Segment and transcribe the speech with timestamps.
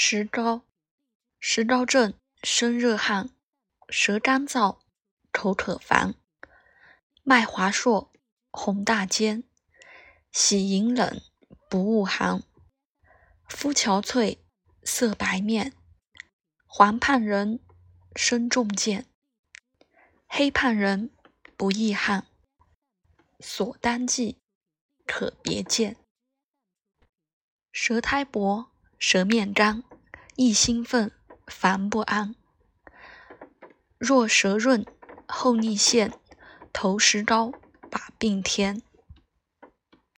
[0.00, 0.62] 石膏，
[1.40, 2.14] 石膏症，
[2.44, 3.30] 生热汗，
[3.88, 4.78] 舌干燥，
[5.32, 6.14] 口渴烦，
[7.24, 8.12] 脉滑数，
[8.52, 9.42] 红大尖，
[10.30, 11.20] 喜迎冷，
[11.68, 12.44] 不恶寒，
[13.48, 14.38] 肤憔悴，
[14.84, 15.72] 色白面，
[16.68, 17.58] 黄胖人，
[18.14, 19.04] 身重健，
[20.28, 21.10] 黑胖人，
[21.56, 22.28] 不易汗，
[23.40, 24.38] 所当记，
[25.04, 25.96] 可别见。
[27.72, 29.84] 舌苔薄，舌面干，
[30.34, 31.12] 易兴奋，
[31.46, 32.34] 烦不安。
[33.96, 34.84] 若舌润，
[35.26, 36.12] 后逆陷，
[36.72, 37.52] 头时高，
[37.90, 38.82] 把病添。